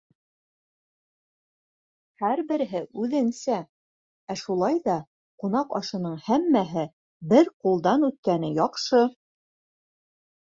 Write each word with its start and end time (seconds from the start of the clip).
Һәр 2.21 2.39
береһе 2.51 2.81
үҙенсә, 3.03 3.57
ә 4.31 4.37
шулай 4.43 4.79
ҙа 4.87 4.95
ҡунаҡ 5.45 5.77
ашының 5.81 6.17
һәммәһе 6.29 6.87
бер 7.35 7.53
ҡулдан 7.67 8.09
үткәне 8.11 8.51
яҡшы. 8.63 9.03